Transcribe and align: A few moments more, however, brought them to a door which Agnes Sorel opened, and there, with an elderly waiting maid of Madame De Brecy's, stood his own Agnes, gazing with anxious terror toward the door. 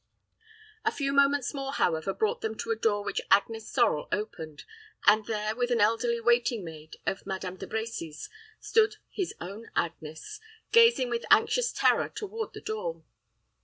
A 0.83 0.91
few 0.91 1.13
moments 1.13 1.53
more, 1.53 1.73
however, 1.73 2.11
brought 2.11 2.41
them 2.41 2.57
to 2.57 2.71
a 2.71 2.75
door 2.75 3.03
which 3.03 3.21
Agnes 3.29 3.69
Sorel 3.71 4.07
opened, 4.11 4.63
and 5.05 5.27
there, 5.27 5.55
with 5.55 5.69
an 5.69 5.79
elderly 5.79 6.19
waiting 6.19 6.63
maid 6.65 6.97
of 7.05 7.27
Madame 7.27 7.55
De 7.57 7.67
Brecy's, 7.67 8.27
stood 8.59 8.95
his 9.11 9.35
own 9.39 9.69
Agnes, 9.75 10.39
gazing 10.71 11.11
with 11.11 11.23
anxious 11.29 11.71
terror 11.71 12.09
toward 12.09 12.53
the 12.53 12.61
door. 12.61 13.03